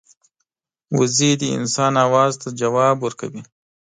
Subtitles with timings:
[0.97, 3.41] وزې د انسان آواز ته ځواب ورکوي